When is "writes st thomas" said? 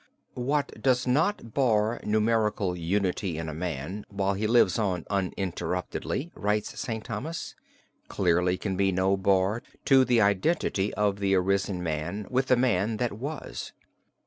6.33-7.53